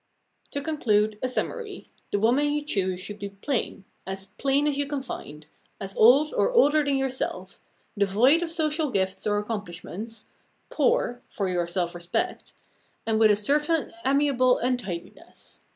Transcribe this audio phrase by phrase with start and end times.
[0.49, 1.87] To conclude, a summary.
[2.11, 5.45] The woman you choose should be plain, as plain as you can find,
[5.79, 7.59] as old or older than yourself,
[7.95, 10.25] devoid of social gifts or accomplishments,
[10.71, 12.51] poor for your self respect
[13.05, 15.61] and with a certain amiable untidiness.